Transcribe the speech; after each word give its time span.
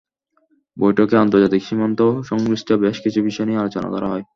বৈঠকে 0.77 1.15
আন্তর্জাতিক 1.17 1.61
সীমান্ত 1.63 1.99
সংশ্লিষ্ট 2.23 2.69
বেশ 2.83 2.97
কিছু 2.99 3.19
বিষয় 3.23 3.47
নিয়ে 3.47 3.61
আলোচনা 3.61 3.87
করা 3.89 4.07
হয়। 4.07 4.23